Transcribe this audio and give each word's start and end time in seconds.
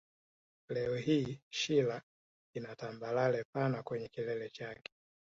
Leo 0.69 0.95
hii 0.95 1.39
Shira 1.49 2.01
ina 2.55 2.75
tambarare 2.75 3.43
pana 3.55 3.83
kwenye 3.83 4.07
kilele 4.09 4.49
chake 4.49 4.91